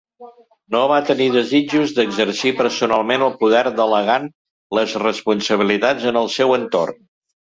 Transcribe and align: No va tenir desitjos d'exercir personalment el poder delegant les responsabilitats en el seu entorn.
No 0.75 0.79
va 0.91 0.95
tenir 1.09 1.25
desitjos 1.35 1.93
d'exercir 1.99 2.53
personalment 2.61 3.25
el 3.27 3.35
poder 3.43 3.61
delegant 3.81 4.25
les 4.79 4.97
responsabilitats 5.05 6.09
en 6.15 6.19
el 6.23 6.33
seu 6.39 6.57
entorn. 6.59 6.99